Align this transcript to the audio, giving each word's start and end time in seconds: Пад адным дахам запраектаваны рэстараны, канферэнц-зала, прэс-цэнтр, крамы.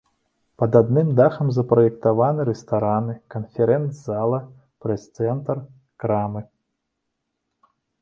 Пад 0.61 0.71
адным 0.79 1.11
дахам 1.19 1.51
запраектаваны 1.57 2.41
рэстараны, 2.49 3.13
канферэнц-зала, 3.35 4.39
прэс-цэнтр, 4.81 5.57
крамы. 6.03 6.41